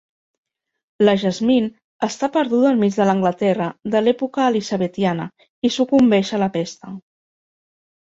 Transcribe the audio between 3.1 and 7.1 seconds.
l'Anglaterra de l'època elisabetiana i sucumbeix a la pesta.